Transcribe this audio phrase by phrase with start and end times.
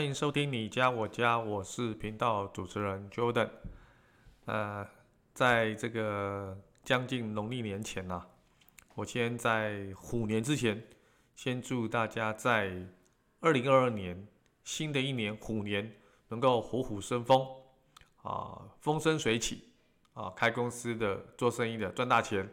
[0.00, 3.50] 欢迎收听你家我家，我是频道主持人 Jordan。
[4.46, 4.88] 呃，
[5.34, 8.26] 在这个将近农历年前呐、啊，
[8.94, 10.82] 我先在虎年之前，
[11.36, 12.72] 先祝大家在
[13.40, 14.26] 二零二二年
[14.64, 15.94] 新的一年虎年
[16.28, 17.46] 能够虎虎生风
[18.22, 19.64] 啊，风生水起
[20.14, 22.48] 啊，开公司的、做生意的赚大钱，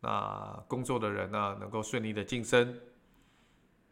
[0.00, 2.80] 那工作的人呢能够顺利的晋升。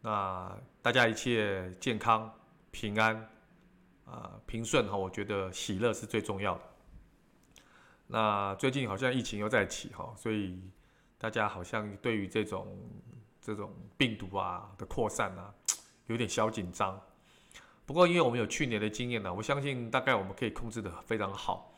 [0.01, 2.33] 那大家一切健康、
[2.79, 3.27] 平安，
[4.05, 6.61] 啊、平顺哈，我觉得喜乐是最重要的。
[8.05, 10.61] 那最近好像疫情又在起哈，所以
[11.17, 12.77] 大家好像对于这种
[13.41, 15.51] 这种病毒啊的扩散啊，
[16.05, 17.01] 有点小紧张。
[17.83, 21.73] 不过因为我们有去年的经验呢，我相信大概我们可以控制得非常好。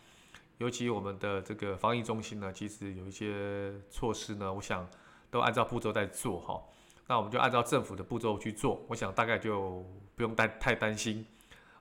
[0.57, 4.85] 尤其我们的这个防疫中心呢，其实有一些措施呢，我想
[5.31, 6.61] 都按照步骤在做哈。
[7.07, 9.85] 那我们就按照政府的步骤去做，我想大概就
[10.19, 11.25] 不用担太担心。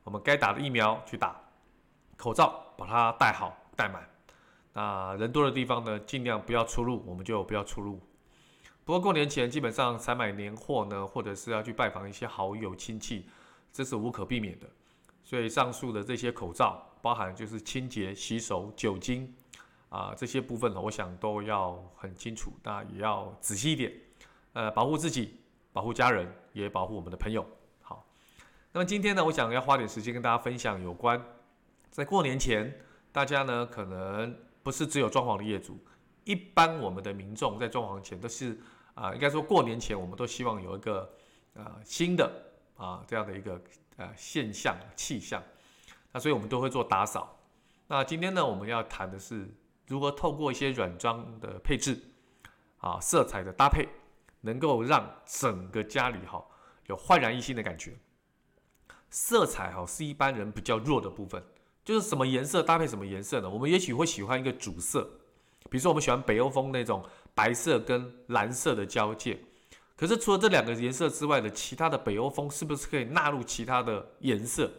[0.04, 1.34] 我们该打的疫苗去打，
[2.16, 4.08] 口罩把它戴好戴满。
[4.72, 7.98] 那人多的地方呢，尽量不要出入，我们就不要出入。
[8.84, 13.26] 不过过年前基本上采买年货呢，或者是要去拜访一些好友亲戚，
[13.72, 14.68] 这是无可避免的。
[15.24, 19.34] 所以上述的这些口罩，包含就是清洁、洗手、酒精
[19.88, 23.92] 啊这些部分呢，我想都要很清楚，那也要仔细一点。
[24.52, 25.40] 呃，保护自己，
[25.72, 27.44] 保护家人，也保护我们的朋友。
[28.72, 31.22] 那么今天呢，我想要花点时间跟大家分享有关，
[31.90, 35.78] 在过年前，大家呢可能不是只有装潢的业主，
[36.24, 38.58] 一般我们的民众在装潢前都是
[38.94, 41.08] 啊、应该说过年前，我们都希望有一个
[41.54, 42.30] 呃新的
[42.76, 43.60] 啊这样的一个
[43.96, 45.42] 呃现象气象，
[46.12, 47.38] 那所以我们都会做打扫。
[47.86, 49.48] 那今天呢，我们要谈的是
[49.86, 51.98] 如何透过一些软装的配置
[52.78, 53.88] 啊，色彩的搭配。
[54.40, 56.40] 能够让整个家里哈
[56.86, 57.92] 有焕然一新的感觉。
[59.10, 61.42] 色彩哈是一般人比较弱的部分，
[61.84, 63.48] 就是什么颜色搭配什么颜色呢？
[63.48, 65.02] 我们也许会喜欢一个主色，
[65.70, 67.04] 比如说我们喜欢北欧风那种
[67.34, 69.38] 白色跟蓝色的交界。
[69.96, 74.70] 可是除了这两个颜色之外的其他的北欧风是不是可以纳入其他的颜色？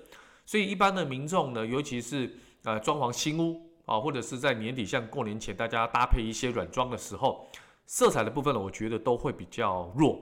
[0.45, 7.47] 所以一般的民众呢，尤其是呃装潢新屋啊，或者是在年底像过年前大家搭配一些软装的时候。
[7.91, 10.21] 色彩的部分呢，我觉得都会比较弱，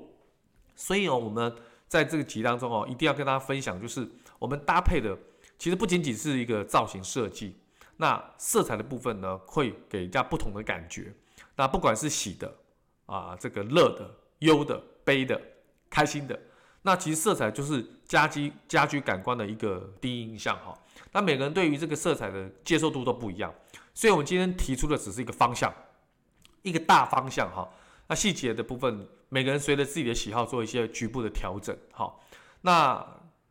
[0.73, 1.53] 所以哦，我们
[1.87, 4.07] 在这个集当中哦，一定要跟大家分享，就是
[4.39, 5.17] 我们搭配的
[5.57, 7.55] 其实不仅仅是一个造型设计，
[7.97, 11.13] 那色彩的部分呢，会给人家不同的感觉。
[11.55, 12.53] 那不管是喜的
[13.05, 14.09] 啊，这个乐的、
[14.39, 15.41] 忧的、悲的、
[15.89, 16.39] 开心的，
[16.81, 20.77] 那其实色彩就是家居家居感官的一个第一印象哈。
[21.11, 23.53] 那每个人对于这个色彩的接受度都不一样，
[23.93, 25.73] 所以我们今天提出的只是一个方向。
[26.63, 27.65] 一个大方向哈，
[28.07, 32.13] 那细节的部分，每个人随着自己的喜好做一些局部的调整哈。
[32.61, 33.05] 那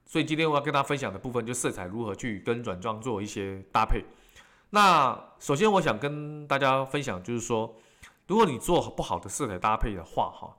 [0.04, 4.04] 所以今天我要跟大家分享的部分，就色彩如何去跟软装做一些搭配。
[4.70, 7.74] 那首先我想跟大家分享，就是说，
[8.26, 10.56] 如果你做不好的色彩搭配的话哈，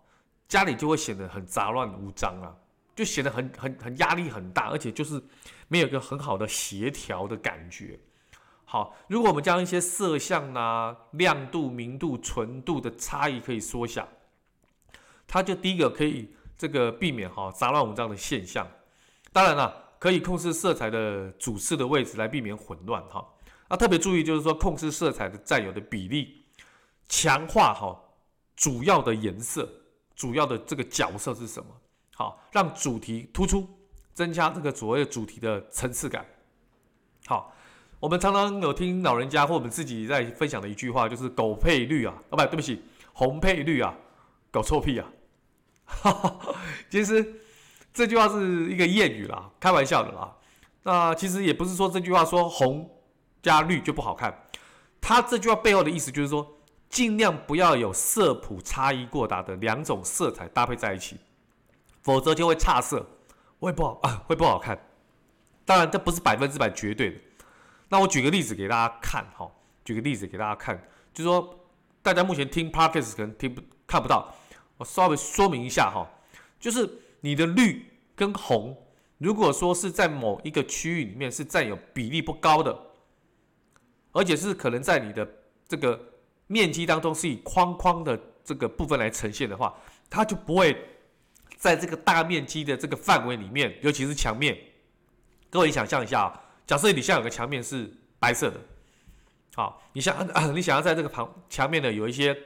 [0.47, 2.55] 家里就会显得很杂乱无章啊，
[2.95, 5.21] 就显得很很很压力很大，而且就是
[5.67, 7.99] 没有一个很好的协调的感觉。
[8.69, 14.05] 好，如果我们将一些色相啊、亮度、明度、纯度的差异可以缩小，
[15.25, 18.67] 它就第一个可以这个避免哈杂乱无章的现象。
[19.31, 23.25] 当然了，可以控制色彩的主次的位置来避免混乱哈。
[23.69, 26.43] 啊，特别注意就是说控制色彩的占有的比例，
[27.07, 27.97] 强化哈
[28.57, 29.69] 主要的颜色，
[30.13, 31.69] 主要的这个角色是什么？
[32.13, 33.65] 好，让主题突出，
[34.13, 36.25] 增加这个所谓主题的层次感。
[37.27, 37.53] 好。
[37.99, 43.95] 我们常常有听老人家或我们自己在分享的一句话，就是“狗配绿啊，哦不，对不起，红配绿啊，
[44.51, 45.07] 狗臭屁啊。”
[45.83, 46.55] 哈哈，
[46.91, 47.41] 其实
[47.91, 50.31] 这句话是一个谚语啦，开玩笑的啦。
[50.83, 52.87] 那其实也不是说这句话说红
[53.41, 54.45] 加绿就不好看，
[55.01, 56.47] 它这句话背后的意思就是说，
[56.89, 61.17] 尽量不要有色谱差异过大的两种色彩搭配在一起，
[62.03, 63.03] 否则就会差色，
[63.59, 64.77] 会不好啊，会不好看。
[65.65, 67.17] 当然，这不是百分之百绝对的。
[67.89, 69.49] 那我举个例子给大家看哈，
[69.85, 70.77] 举个例子给大家看，
[71.13, 71.59] 就是说
[72.01, 74.33] 大家目前听 Podcast 可能听不看不到，
[74.77, 76.07] 我稍微说明一下哈，
[76.59, 76.89] 就是
[77.21, 77.85] 你的绿
[78.15, 78.75] 跟红
[79.17, 82.77] 如果说是在某一个区域里面是占有比例不高的，
[84.11, 85.27] 而且是可能在你的
[85.67, 85.99] 这个
[86.47, 89.75] 面积当中是以框框的这个部分来呈现的话，
[90.09, 90.77] 它就不会
[91.55, 94.57] 在这个大面积的这个范围里面，尤其是墙面。
[95.49, 98.59] 各位想象一下啊，假设你现在有个墙面是白色的，
[99.55, 102.37] 好，你想啊，你想要在这个旁墙面呢有一些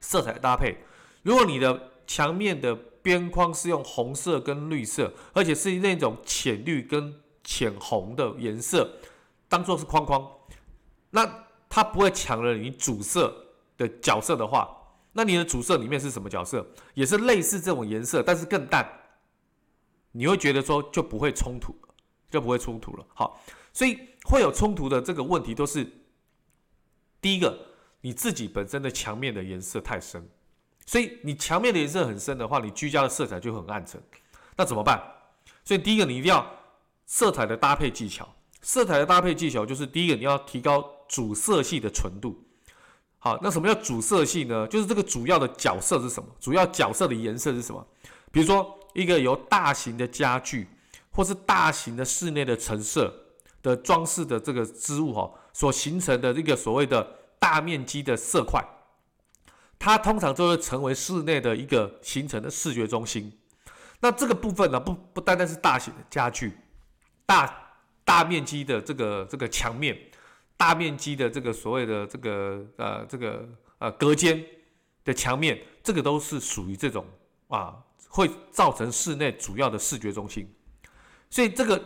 [0.00, 0.78] 色彩搭配，
[1.22, 7.14] 如果你的墙面的边框是用红色跟绿色，而且是那种浅绿跟
[7.44, 8.90] 浅红的颜色，
[9.46, 10.26] 当做是框框，
[11.10, 13.34] 那它不会抢了你主色
[13.76, 14.74] 的角色的话，
[15.12, 16.66] 那你的主色里面是什么角色？
[16.94, 18.88] 也是类似这种颜色，但是更淡，
[20.12, 21.76] 你会觉得说就不会冲突，
[22.30, 23.06] 就不会冲突了。
[23.14, 23.40] 好，
[23.72, 25.86] 所以会有冲突的这个问题都是
[27.20, 27.58] 第一个，
[28.00, 30.28] 你自己本身的墙面的颜色太深。
[30.86, 34.02] 所以你墙面的颜色很深的话，你居家的色彩就很暗沉，
[34.56, 35.02] 那怎么办？
[35.62, 36.50] 所以第一个你一定要
[37.04, 38.26] 色彩的搭配技巧。
[38.62, 42.42] 色彩的搭配技巧就是第一个你要提高主色系的纯度。
[43.18, 44.66] 好，那什么叫主色系呢？
[44.68, 46.28] 就是这个主要的角色是什么？
[46.40, 47.86] 主要角色的颜色是什么？
[48.32, 50.66] 比如说一个由大型的家具
[51.18, 53.12] 或是大型的室内的陈设
[53.60, 57.04] 的装饰的这个织物哈，所形成的这个所谓的
[57.40, 58.64] 大面积的色块。
[59.80, 63.36] 它通常就会成为室内的一个形成的视觉中心。
[63.98, 66.56] 那这个部分呢，不不单单是大型的家具，
[67.26, 67.72] 大
[68.04, 69.98] 大面积的这个这个墙面，
[70.56, 73.44] 大面积的这个所谓的这个呃这个
[73.78, 74.40] 呃隔间
[75.04, 77.04] 的墙面，这个都是属于这种
[77.48, 77.74] 啊，
[78.08, 80.48] 会造成室内主要的视觉中心。
[81.30, 81.82] 所以这个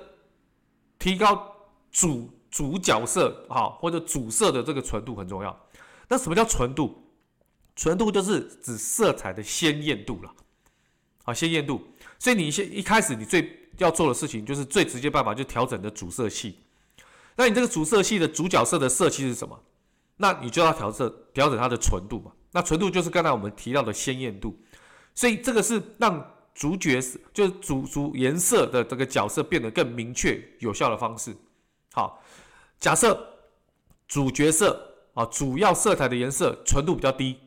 [0.99, 1.55] 提高
[1.91, 5.59] 主主角色哈或者主色的这个纯度很重要。
[6.09, 7.03] 那什么叫纯度？
[7.75, 10.35] 纯度就是指色彩的鲜艳度了，
[11.25, 11.83] 啊，鲜艳度。
[12.19, 16.59] 所以你先一开始你最要做的事情，就是最直接办法，就调整的主色系。
[17.35, 19.59] 那你这个主色系的主角色的色系是什么？
[20.19, 22.31] 那你就要调色，调整它的纯度嘛。
[22.51, 24.55] 那纯度就是刚才我们提到的鲜艳度。
[25.15, 27.01] 所以这个是让主角
[27.33, 31.35] 就是主主颜色的这个角色变得更明确有效的方式。
[31.93, 32.23] 好，
[32.79, 33.27] 假设
[34.07, 37.39] 主角色啊，主要色彩的颜色纯度比较低。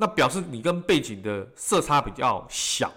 [0.00, 2.88] 那表示你跟背景的色差比较小，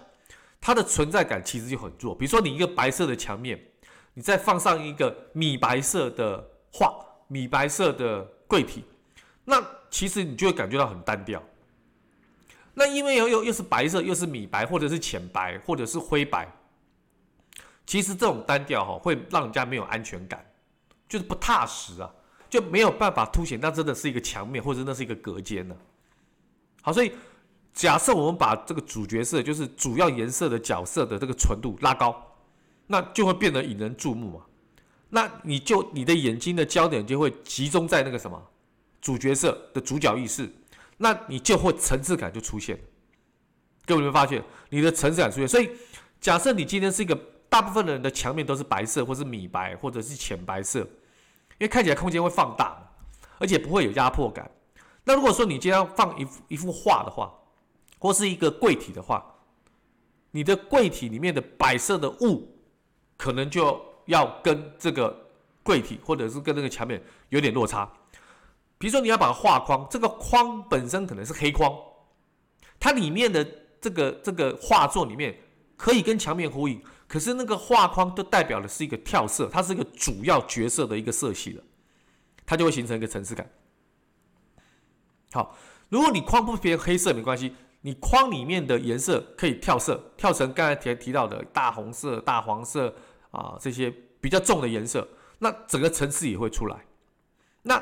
[0.60, 2.14] 它的存在感其实就很弱。
[2.14, 3.60] 比如说你一个白色的墙面，
[4.14, 6.94] 你再放上一个米白色的画、
[7.26, 8.84] 米白色的柜体，
[9.44, 9.60] 那
[9.90, 11.42] 其实你就会感觉到很单调。
[12.74, 16.50] 那因为又又又是白色，又是米白，或者是浅白，或者是灰白，
[17.86, 20.44] 其实这种单调哈会让人家没有安全感，
[21.08, 22.10] 就是不踏实啊，
[22.48, 25.76] 就没有办法凸显那真的是一个墙面，或者那是一个隔间呢。
[26.80, 27.12] 好，所以
[27.74, 32.34] 假设我们把这个主角色，就是主要颜色的角色的这个纯度拉高，
[32.86, 34.44] 那就会变得引人注目嘛。
[35.10, 38.42] 那你就你的眼睛的焦点就会集中在那个什么
[39.00, 40.50] 主角色的主角意识，
[41.02, 42.78] 那你就会层次感就出现。
[43.84, 44.40] 各位有没有发现
[44.70, 45.48] 你的层次感出现？
[45.48, 45.68] 所以
[46.20, 47.18] 假设你今天是一个
[47.48, 52.80] 大部分的人的墙面都是白色，或是米白，或者是浅白色，因为看起来空间会放大，
[53.38, 54.48] 而且不会有压迫感。
[55.02, 57.34] 那如果说你今天要放一幅一幅画的话，
[57.98, 59.24] 或是一个柜体的话，
[60.30, 62.56] 你的柜体里面的摆设的物，
[63.16, 65.28] 可能就要跟这个
[65.64, 67.92] 柜体或者是跟那个墙面有点落差。
[68.82, 71.72] 比如说你要把画框，这个框本身可能是黑框，
[72.80, 73.46] 它里面的
[73.80, 75.38] 这个这个画作里面
[75.76, 81.62] 可以跟墙面呼应，可是那个画框都代表的是一个跳色，它是一个主要角色的一个色系了，
[82.44, 83.48] 它就会形成一个层次感。
[85.30, 85.56] 好，
[85.88, 92.92] 如果你框不偏黑色没关系，你框里面的颜色可以跳色，跳成刚才提提到的大红色、大黄色
[93.30, 95.06] 啊这些比较重的颜色，
[95.38, 96.84] 那整个层次也会出来。
[97.62, 97.80] 那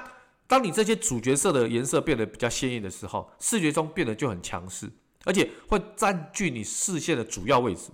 [0.50, 4.90] 当你这些主角色的颜色变得比较鲜艳的时候，视觉中变得就很强势，
[5.24, 7.92] 而且会占据你视线的主要位置。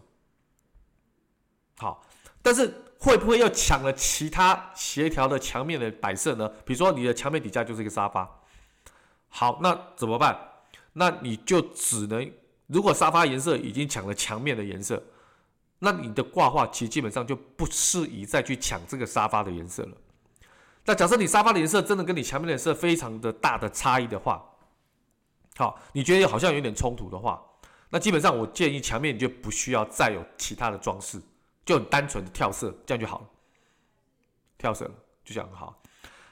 [1.77, 2.03] 好，
[2.41, 6.49] 但是会不会又抢了其他协调的墙面的摆设呢？
[6.65, 8.27] 比如说你的墙面底下就是一个沙发。
[9.29, 10.35] 好，那怎么办？
[10.95, 12.33] 那你就只能，
[12.69, 15.03] 如果沙发颜色已经抢了墙面的颜色，
[15.81, 19.93] 那你的挂画其实基本上就不适宜再去抢这个沙发的颜色了。
[20.87, 24.43] 那假设你沙发的颜色真的跟你墙面的颜色非常的大的差异的话，
[25.57, 27.43] 好，你觉得好像有点冲突的话，
[27.91, 31.21] 那基本上我建议墙面你就不需要再有其他的装饰，
[31.65, 33.27] 就很单纯的跳色，这样就好了。
[34.57, 35.79] 跳色了，就这样好。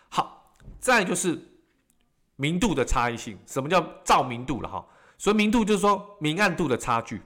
[0.09, 1.51] 好，再就是。
[2.37, 4.85] 明度的差异性，什么叫照明度了哈？
[5.17, 7.23] 所以明度就是说明暗度的差距。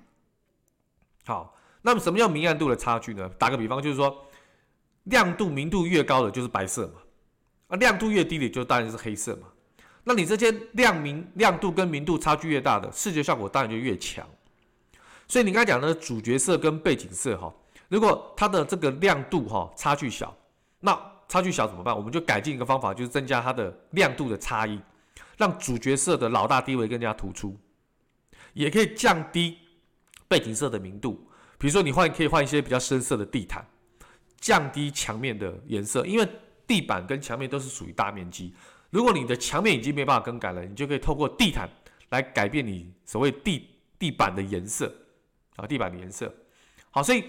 [1.25, 3.27] 好，那么什么叫明暗度的差距呢？
[3.39, 4.27] 打个比方，就是说
[5.05, 7.01] 亮度、明度越高的就是白色嘛，
[7.69, 9.49] 啊，亮度越低的就当然是黑色嘛。
[10.05, 14.27] 那你这些亮明亮度跟明度差距越大的，视觉效果当然就越强。
[15.27, 17.55] 所以你刚才讲的主角色跟背景色哈，
[17.89, 20.35] 如果它的这个亮度哈差距小，
[20.81, 20.99] 那
[21.29, 21.95] 差距小怎么办？
[21.95, 24.81] 我们就改进一个方法，就是增加它的亮度的差异，
[25.37, 27.55] 让主角色的老大地位更加突出，
[28.55, 29.59] 也可以降低
[30.27, 31.23] 背景色的明度。
[31.59, 33.63] 比如说你换可以换一些比较深色的地毯，
[34.41, 36.27] 降低墙面的颜色，因为
[36.69, 38.55] 地板跟墙面都是属于大面积。
[38.91, 41.69] 如果你的墙面已经没办法更改了，你就可以透过地毯
[42.11, 44.95] 来改变你所谓地地板的颜色
[45.57, 46.33] 啊，地板的颜色。
[46.91, 47.25] 好，所以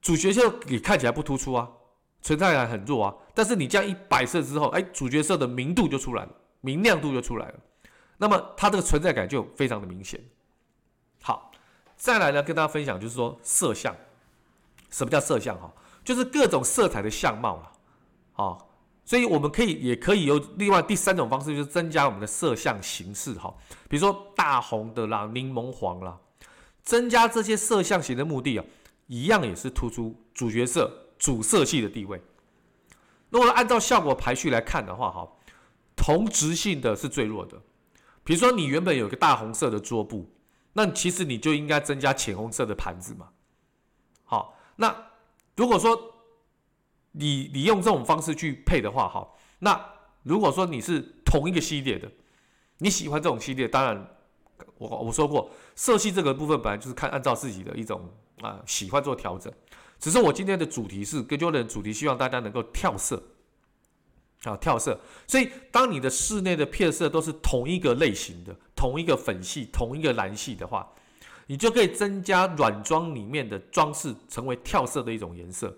[0.00, 1.68] 主角色也看起来不突出啊。
[2.22, 7.54] 存在感很弱啊，但是你这样一摆设之后，哎，主角色的明度就出来了，明亮度就出来了，
[8.16, 10.20] 那么它这个存在感就非常的明显。
[11.22, 11.52] 好，
[11.94, 13.94] 再来呢，跟大家分享就是说色相，
[14.90, 15.72] 什么叫色相哈？
[16.02, 17.72] 就是各种色彩的相貌了，
[18.32, 18.65] 好，
[19.06, 23.54] 所以我们可以也可以有另外第三种方式，就是增加我们的色相形式哈，
[23.88, 26.18] 比如说大红的啦、柠檬黄啦，
[26.82, 28.64] 增加这些色相型的目的啊，
[29.06, 31.04] 一样也是突出主角色。
[31.18, 32.20] 主色系的地位，
[33.30, 35.26] 如果按照效果排序来看的话，哈，
[35.96, 37.58] 同质性的是最弱的。
[38.22, 40.30] 比如说，你原本有个大红色的桌布，
[40.74, 43.30] 那其实你就应该增加浅红色的盘子嘛。
[44.24, 44.94] 好，那
[45.56, 45.98] 如果说
[47.18, 49.26] 你你用这种方式去配的话，哈，
[49.60, 49.80] 那
[50.22, 52.10] 如果说你是同一个系列的，
[52.78, 54.08] 你喜欢这种系列，当然
[54.76, 58.08] 我我说过，色系这个部分本来就是看按照自己的一种
[58.42, 59.52] 啊喜欢做调整。
[59.98, 63.22] 只是我今天的主题是跟 Jordan 的主题，希望大家能够跳色，
[64.44, 65.00] 啊，跳色。
[65.26, 70.86] 所以，当你的室内的片色都是同一个类型的、同一个粉系、同一个蓝系的话，
[71.46, 75.74] 你就可以增加软装里面的装饰，成为跳色的一种颜色。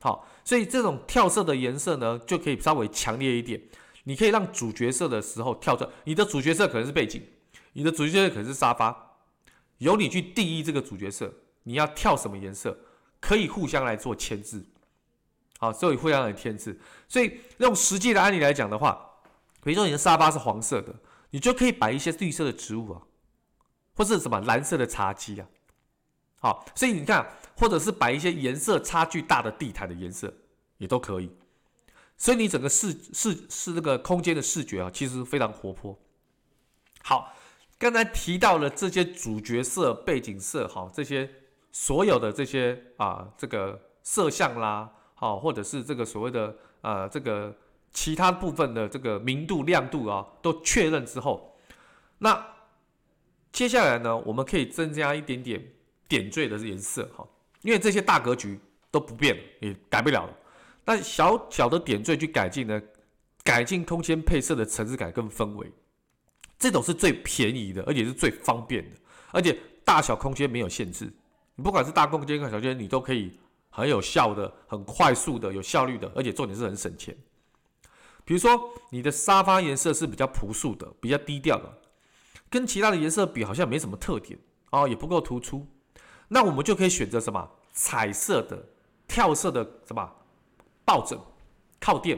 [0.00, 3.60] 好，所以这种跳色的颜色呢，就可以稍微强烈一点。
[4.04, 7.22] 你可以让主角色的时候跳色，你的主角色可能是背景，
[7.74, 9.16] 你的主角色可能是沙发，
[9.78, 11.32] 由你去定义这个主角色，
[11.64, 12.76] 你要跳什么颜色。
[13.22, 14.64] 可以互相来做牵制，
[15.58, 16.80] 好，所以互相来牵制。
[17.06, 18.98] 所以用实际的案例来讲的话，
[19.62, 20.94] 比如说你的沙发是黄色的，
[21.28, 23.02] 你就可以摆一些绿色的植物啊，
[23.94, 25.46] 或是什么蓝色的茶几啊，
[26.40, 27.24] 好，所以你看，
[27.56, 30.34] 或者是摆一些颜色差距大的地毯的颜色
[30.78, 31.30] 也都可以。
[32.16, 35.96] 所以你整个视视视这个空间的视觉啊，其实非常活泼。
[37.02, 37.32] 好，
[37.78, 41.30] 刚才提到了这些主角色、背景色，好，这些。
[41.72, 47.56] 所有的这些啊，这个色相啦，好，或者是这个所谓的呃，这个
[47.92, 51.56] 其他部分的这个明度、亮度啊，都确认之后，
[52.18, 52.44] 那
[53.52, 55.64] 接下来呢，我们可以增加一点点
[56.10, 57.24] 点缀的颜色哈，
[57.62, 58.58] 因为这些大格局
[58.90, 60.36] 都不变，也改不了了。
[60.84, 62.82] 那小小的点缀去改进呢，
[63.44, 65.70] 改进空间配色的层次感跟氛围，
[66.58, 68.96] 这种是最便宜的，而且是最方便的，
[69.30, 71.08] 而且大小空间没有限制。
[71.54, 73.38] 你不管是大空间和小空间，你都可以
[73.68, 77.16] 很有效的、很快速的、有效率的，而且重点是很省钱。
[78.24, 81.78] 比如说，你的沙发颜色是比较朴素的、比较低调的，
[82.48, 84.36] 跟其他的颜色比，好像没什么特点
[84.70, 85.64] 哦，也不够突出。
[86.32, 88.64] 那我们就可以选择什么彩色的、
[89.08, 90.08] 跳色的什么
[90.84, 91.18] 抱枕、
[91.80, 92.16] 靠垫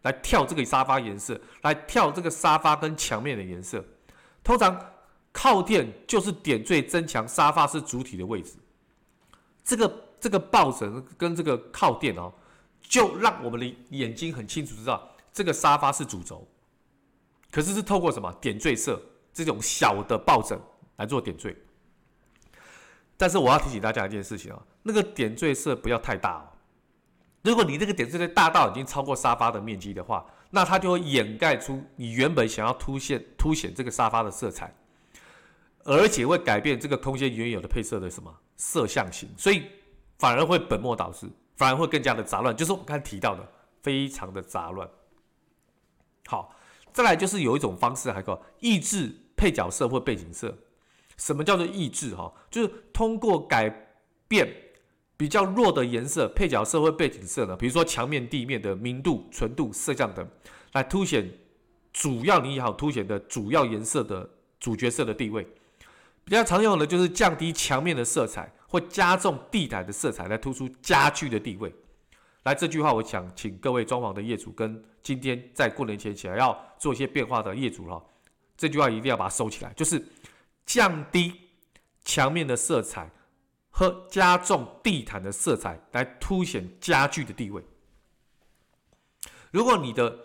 [0.00, 3.84] 来跳这个沙发颜色，来跳这个沙发跟墙面的颜色。
[4.42, 4.80] 通常
[5.30, 8.54] 靠垫就是点缀增强沙发是主体的位置。
[9.62, 12.32] 这个这个抱枕跟这个靠垫哦，
[12.80, 16.48] 就让我们的眼睛很清楚知道这个沙发是主轴。
[17.50, 18.98] 可是是透过什么点缀色
[19.34, 20.58] 这种小的抱枕
[20.96, 21.54] 来做点缀。
[23.20, 26.48] 但是我要提醒大家一件事情哦，那个点缀色不要太大哦。
[27.42, 34.74] 如果你这个点缀色大到已经超过沙发的面积的话，那它就会掩盖出你原本想要凸显凸显这个沙发的色彩。
[35.84, 39.64] 而且会改变这个空间原有的配色的什么色相型，所以
[40.18, 42.56] 反而会本末倒置，反而会更加的杂乱。
[42.56, 43.46] 就是我们刚才提到的，
[43.82, 44.88] 非常的杂乱。
[46.26, 46.54] 好，
[46.90, 50.56] 再来就是有一种方式，还可抑制配角色或背景色。
[51.20, 52.14] 什么叫做抑制？
[52.14, 53.68] 哈，就是通过改
[54.26, 54.50] 变
[55.18, 60.26] 比较弱的颜色配角色或背景色呢，比如说墙面、地面的明度、纯度、色相等，
[60.72, 61.30] 来凸显
[61.92, 65.46] 主要你好凸显的主要颜色的主角色的地位。
[66.24, 71.70] 比较常用的就是降低墙面的色彩，或加重地毯的色彩，来突出家具的地位。
[72.44, 78.02] 来，这句话我想请各位装潢的业主跟今天在过年前起来要做一些变化的业主哈，
[78.56, 80.02] 这句话一定要把它收起来，就是
[80.66, 81.48] 降低
[82.04, 83.10] 墙面的色彩，
[83.70, 87.62] 和加重地毯的色彩，来凸显家具的地位。
[89.50, 90.16] 如果你的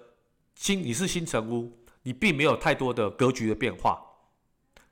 [0.56, 4.00] 新你是新成屋，你并没有太多的格局的变化，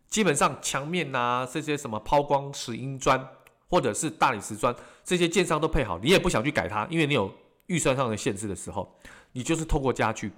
[0.08, 3.28] 基本上墙面呐、这些什么抛光石英砖
[3.70, 7.34] 或者是大理石砖，这些建商都配好，你也不想去改它，因为你有
[7.68, 9.00] 预算上的限制的时候，
[9.32, 10.32] 你就是透过家具，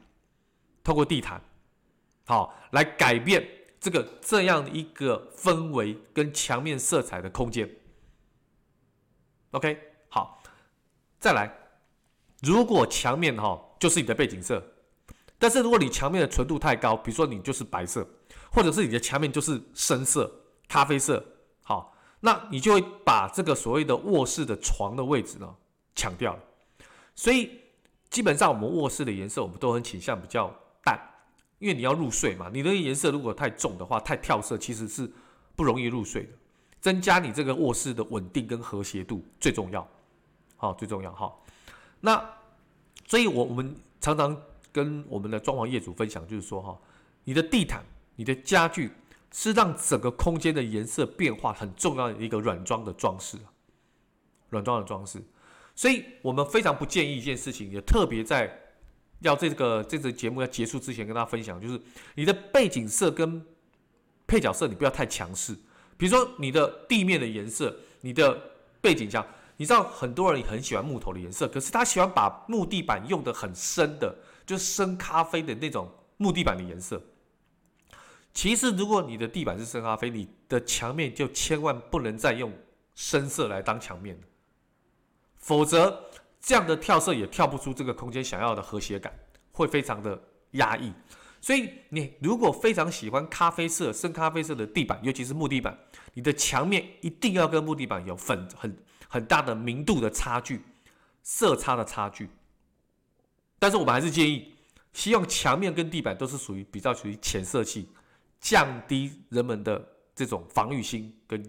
[0.83, 1.41] 透过地毯，
[2.25, 3.45] 好来改变
[3.79, 7.69] 这个这样一个氛围跟墙面色彩的空间。
[9.51, 9.79] OK，
[10.09, 10.41] 好，
[11.19, 11.53] 再来，
[12.41, 14.61] 如果墙面哈就是你的背景色，
[15.37, 18.05] 但是如果你墙面的纯度太高，比如说你就是白色，
[18.51, 20.29] 或者是你的墙面就是深色、
[20.67, 21.23] 咖啡色，
[21.63, 25.55] 好，那你就会把这个所谓的卧室的床的位置呢
[25.95, 26.43] 抢掉了。
[27.13, 27.61] 所以
[28.09, 30.53] 基本上我们卧室的颜色我们都很倾向比较
[30.83, 30.99] 淡，
[31.65, 35.11] 因为你要入睡嘛，你的颜色如果太重的话，太跳色其实是
[35.55, 36.29] 不容易入睡的。
[36.79, 39.89] 增加你这个卧室的稳定跟和谐度最重要，
[40.57, 41.33] 好，最重要哈。
[42.01, 42.23] 那
[43.07, 44.39] 所以，我我们常常
[44.71, 46.77] 跟我们的装潢业主分享，就是说哈，
[47.23, 47.83] 你的地毯、
[48.15, 48.91] 你的家具
[49.31, 53.39] 是让整个空间的颜色变化很重要的一个软装的装饰，
[54.51, 55.19] 软装的装饰。
[55.73, 58.64] 所以我们非常不建议一件事情，也特别在
[59.19, 61.79] 要这个这个节目要结束之前跟大家分享，就是
[62.15, 63.43] 你的背景色跟
[64.27, 65.55] 配角色，你不要太强势。
[65.97, 68.39] 比如说你的地面的颜色，你的
[68.81, 69.25] 背景墙，
[69.57, 74.13] 你知道很多人很喜欢木头的颜色，可是他喜欢把木地板用得很深的，
[74.45, 77.01] 就深咖啡的那种木地板的颜色。
[78.33, 82.51] 其实如果你的地板是深咖啡，你的墙面就千万不能再用
[82.93, 84.19] 深色来当墙面，
[85.37, 86.03] 否则
[86.45, 89.11] 这样的跳色也跳不出这个空间想要的和谐感，
[89.51, 90.21] 会非常的
[90.51, 90.93] 压抑。
[91.41, 95.75] 所以你如果非常喜欢咖啡色、深咖啡色的地板，尤其是木地板，
[96.13, 98.77] 你的墙面一定要跟木地板有很很
[99.09, 100.61] 很大的明度的差距、
[101.23, 102.29] 色差的差距。
[103.57, 104.53] 但是我们还是建议，
[104.93, 107.89] 希望墙面跟地板都是属于比较属于浅色系，
[108.39, 111.43] 降低人们的这种防御心跟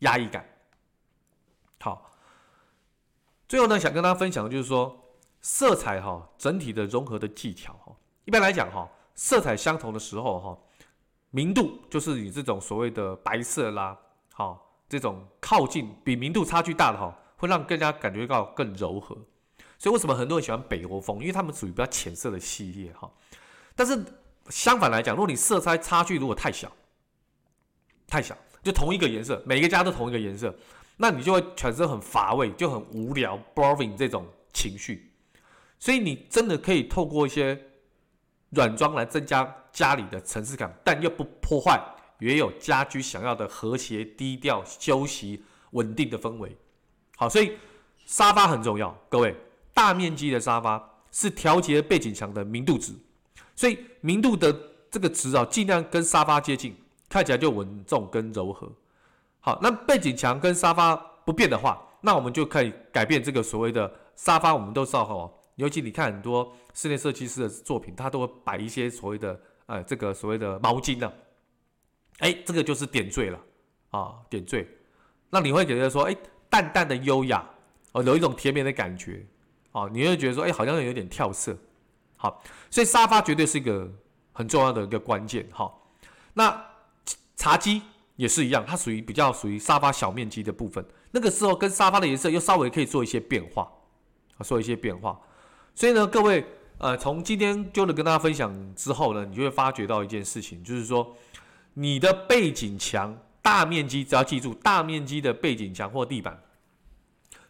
[0.00, 0.44] 压抑感。
[1.78, 2.09] 好，
[3.50, 4.96] 最后呢，想跟大家分享的就是说，
[5.40, 7.92] 色彩哈整体的融合的技巧哈，
[8.24, 8.88] 一般来讲哈。
[9.16, 10.58] 色彩相同的时候，哈，
[11.30, 13.98] 明度就是你这种所谓的白色啦，
[14.32, 14.56] 哈，
[14.88, 19.18] 这种靠近比明度差距大的哈，会让更加感觉到更柔和。
[19.78, 21.18] 所以为什么很多人喜欢北欧风？
[21.18, 23.10] 因为他们属于比较浅色的系列哈。
[23.74, 24.00] 但是
[24.48, 26.70] 相反来讲，如果你色彩差距如果太小，
[28.06, 30.54] 太小，就同一个颜色，每个家都同一个颜色，
[31.00, 35.10] 那你就会产生很乏味，就很无聊，boring 这种情绪。
[35.78, 37.66] 所以你真的可以透过一些。
[38.52, 41.80] 软装来增加家里的层次感，但又不破坏
[42.18, 46.56] 原有家居想要的和谐、低调、休息、稳定的氛围。
[47.16, 47.52] 好，所以
[48.06, 49.36] 沙发很重要，各位，
[49.72, 52.92] 大面积的沙发是调节背景墙的明度值，
[53.54, 54.52] 所以明度的
[54.90, 56.76] 这个值啊，尽量跟沙发接近，
[57.08, 58.68] 看起来就稳重跟柔和。
[59.40, 65.30] 好，那背景墙跟沙发不变的话，那我们就可以改变这个所谓的沙发，我们都知道哈。
[65.56, 71.12] 尤其你看很多室内设计师的作品，他都会摆一些所谓的呃这个所谓的毛巾呢、啊，
[72.20, 73.38] 哎，这个就是点缀了
[73.90, 74.66] 啊，点缀，
[75.28, 76.16] 那你会觉得说，哎，
[76.48, 77.44] 淡淡的优雅
[77.92, 79.26] 哦，有一种甜美的感觉
[79.72, 81.56] 哦，你会觉得说，哎，好像有点跳色，
[82.16, 83.90] 好，所以沙发绝对是一个
[84.32, 85.70] 很重要的一个关键哈。
[86.32, 86.64] 那
[87.36, 87.82] 茶几
[88.20, 93.62] 也是一样，它属于比较属于沙发小面积的部分，那个时候跟沙发的颜色又稍微可以做一些变化
[94.36, 95.18] 啊，做一些变化。
[95.74, 96.44] 所以呢，各位，
[96.76, 101.16] 呃，从今天 Jordan 跟大家分享之后呢，你就会发觉到一件事情，就是说，
[101.72, 106.42] 你的背景墙大面积，只要记住大面积的背景墙或地板，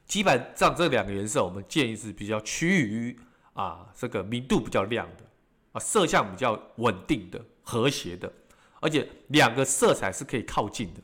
[0.06, 3.18] 基本上这两个颜色，我们建议是比较趋于
[3.54, 5.24] 啊这个明度比较亮的，
[5.72, 8.32] 啊色相比较稳定的、和谐的，
[8.80, 11.00] 而且两个色彩是可以靠近的。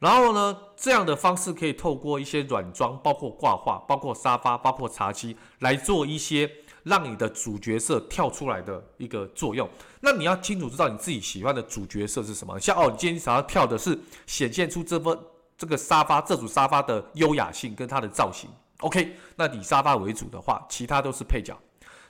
[0.00, 6.50] 然后呢，这样的方式可以透过一些软装，包括挂画、包括沙发、包括茶几，来做一些
[6.82, 9.66] 让你的主角色跳出来的一个作用。
[10.00, 12.58] 那你要清楚知道你自己喜欢的主角色是什么。
[12.60, 15.16] 像哦，你今天想要跳的是显现出这份
[15.56, 18.50] 这个沙发这组沙发的优雅性跟它的造型。
[18.80, 21.56] OK，那以沙发为主的话，其他都是配角。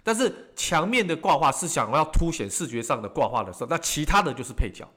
[0.04, 4.88] 但是墙面的挂画是想要凸显视觉上的挂画的时候，那其他的就是配角。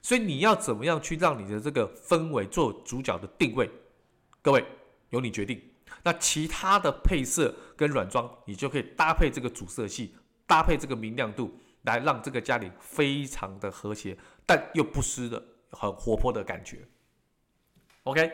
[0.00, 3.70] 所以你要怎么样去让你的这个氛围做主角的定位？
[4.40, 4.64] 各位
[5.10, 5.60] 由你决定。
[6.02, 10.14] 那其他的配色跟软装，你就可以搭配这个主色系，
[10.46, 16.86] 搭配这个明亮度，来让这个家里非常的和谐，但又不失的很活泼的感觉。
[18.02, 18.30] OK，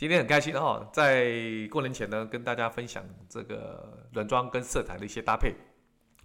[0.00, 1.30] 今天很开心哦，在
[1.70, 5.54] 过年前呢，跟大家分享这个软装跟色彩的一些搭配。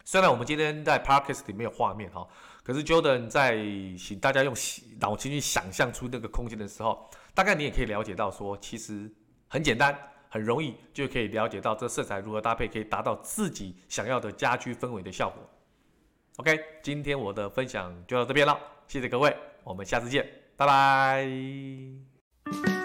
[0.06, 2.26] 虽然我们今天在 Podcast 里没有画面哈，
[2.64, 3.58] 可是 Jordan 在
[3.98, 4.56] 请大家用
[5.02, 9.12] 脑筋去想象出那个空间的时候，大概你也可以了解到说，其实
[9.50, 9.94] 很简单，
[10.30, 15.44] 很容易就可以了解到这色彩如何搭配，可以达到自己想要的家居氛围的效果。
[16.38, 18.58] OK，今天我的分享就到这边了，
[18.88, 19.36] 谢谢各位，
[19.66, 22.85] 我们下次见，拜拜。